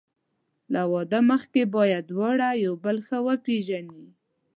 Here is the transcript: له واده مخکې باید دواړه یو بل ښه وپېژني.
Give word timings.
له 0.73 0.81
واده 0.93 1.19
مخکې 1.31 1.61
باید 1.75 2.03
دواړه 2.11 2.47
یو 2.65 2.73
بل 2.83 2.97
ښه 3.07 3.17
وپېژني. 3.27 4.05